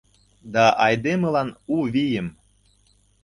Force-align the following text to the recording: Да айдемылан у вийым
Да 0.53 0.65
айдемылан 0.85 1.49
у 1.73 1.75
вийым 1.93 2.27